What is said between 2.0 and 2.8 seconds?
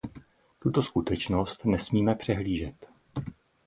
přehlížet.